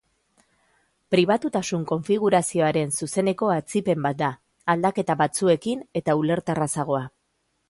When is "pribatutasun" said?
1.15-1.83